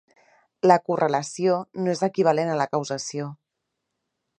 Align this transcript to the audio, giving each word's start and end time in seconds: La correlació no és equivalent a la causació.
La 0.71 0.77
correlació 0.87 1.59
no 1.83 1.95
és 1.95 2.03
equivalent 2.09 2.53
a 2.55 2.57
la 2.65 2.69
causació. 2.75 3.33